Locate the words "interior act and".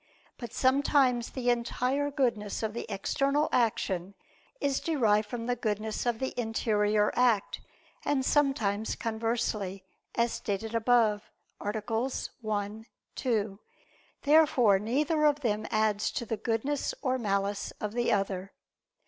6.41-8.25